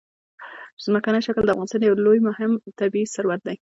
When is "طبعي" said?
2.79-3.03